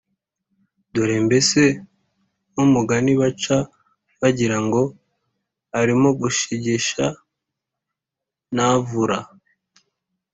[0.93, 1.61] Dore mbese
[2.51, 3.57] nk’umugani baca
[4.19, 4.81] bagira ngo
[5.79, 7.05] “Arimo Gishegesha
[8.55, 9.19] ntavura”